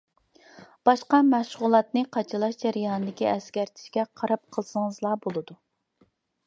[0.89, 5.63] باشقا مەشغۇلاتنى قاچىلاش جەريانىدىكى ئەسكەرتىشكە قاراپ قىلسىڭىزلا بولىدۇ.